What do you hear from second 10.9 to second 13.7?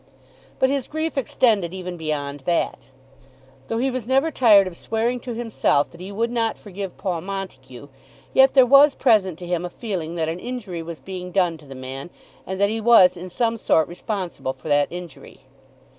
being done to the man, and that he was in some